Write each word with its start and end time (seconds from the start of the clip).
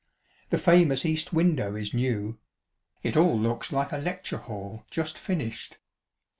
The 0.49 0.57
famous 0.57 1.05
east 1.05 1.31
window 1.31 1.75
is 1.75 1.93
new; 1.93 2.39
it 3.03 3.15
all 3.15 3.39
looks 3.39 3.71
like 3.71 3.91
a 3.91 3.99
lecture 3.99 4.39
hall 4.39 4.83
just 4.89 5.15
finished. 5.15 5.77